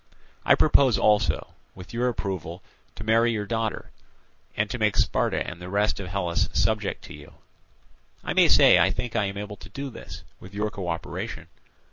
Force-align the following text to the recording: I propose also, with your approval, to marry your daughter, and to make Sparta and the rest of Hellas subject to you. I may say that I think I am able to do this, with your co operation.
I 0.43 0.55
propose 0.55 0.97
also, 0.97 1.53
with 1.75 1.93
your 1.93 2.07
approval, 2.09 2.63
to 2.95 3.03
marry 3.03 3.31
your 3.33 3.45
daughter, 3.45 3.91
and 4.57 4.67
to 4.71 4.79
make 4.79 4.97
Sparta 4.97 5.45
and 5.45 5.61
the 5.61 5.69
rest 5.69 5.99
of 5.99 6.07
Hellas 6.07 6.49
subject 6.53 7.03
to 7.03 7.13
you. 7.13 7.33
I 8.23 8.33
may 8.33 8.47
say 8.47 8.77
that 8.77 8.81
I 8.83 8.89
think 8.89 9.15
I 9.15 9.25
am 9.25 9.37
able 9.37 9.57
to 9.57 9.69
do 9.69 9.91
this, 9.91 10.23
with 10.39 10.55
your 10.55 10.71
co 10.71 10.87
operation. 10.87 11.49